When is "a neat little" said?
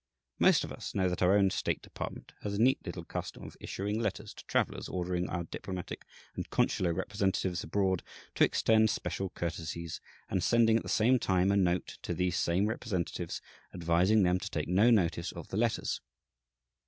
2.55-3.03